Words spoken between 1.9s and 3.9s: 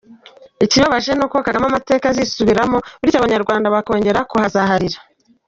azisubiramo bityo abanyarwanda